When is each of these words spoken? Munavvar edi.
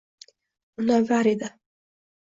Munavvar 0.75 1.33
edi. 1.35 1.55